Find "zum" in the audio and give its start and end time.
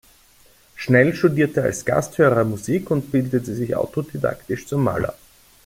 4.65-4.83